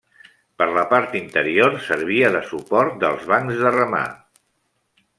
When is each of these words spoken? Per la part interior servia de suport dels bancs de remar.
Per 0.61 0.67
la 0.77 0.85
part 0.93 1.13
interior 1.19 1.77
servia 1.89 2.33
de 2.39 2.43
suport 2.49 2.99
dels 3.07 3.31
bancs 3.35 3.63
de 3.67 3.77
remar. 3.81 4.07